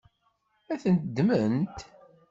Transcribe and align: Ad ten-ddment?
Ad 0.71 0.79
ten-ddment? 0.81 1.77